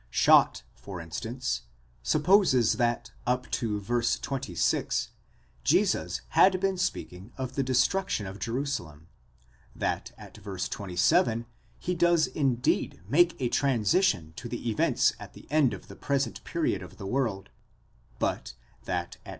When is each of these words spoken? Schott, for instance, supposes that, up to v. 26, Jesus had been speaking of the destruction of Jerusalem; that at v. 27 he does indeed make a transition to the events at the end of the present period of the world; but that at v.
Schott, 0.09 0.63
for 0.73 0.99
instance, 0.99 1.61
supposes 2.01 2.77
that, 2.77 3.11
up 3.27 3.47
to 3.51 3.79
v. 3.79 4.01
26, 4.19 5.09
Jesus 5.63 6.21
had 6.29 6.59
been 6.59 6.75
speaking 6.77 7.31
of 7.37 7.53
the 7.53 7.61
destruction 7.61 8.25
of 8.25 8.39
Jerusalem; 8.39 9.09
that 9.75 10.11
at 10.17 10.37
v. 10.37 10.57
27 10.57 11.45
he 11.77 11.93
does 11.93 12.25
indeed 12.25 13.01
make 13.07 13.39
a 13.39 13.47
transition 13.47 14.33
to 14.37 14.49
the 14.49 14.71
events 14.71 15.13
at 15.19 15.33
the 15.33 15.45
end 15.51 15.71
of 15.71 15.87
the 15.87 15.95
present 15.95 16.43
period 16.43 16.81
of 16.81 16.97
the 16.97 17.05
world; 17.05 17.51
but 18.17 18.55
that 18.85 19.17
at 19.23 19.23
v. 19.25 19.29